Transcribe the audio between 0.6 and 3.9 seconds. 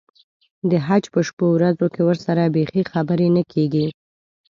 د حج په شپو ورځو کې ورسره بیخي خبرې نه کېږي.